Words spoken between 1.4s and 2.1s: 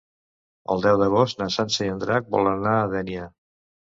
na Sança i en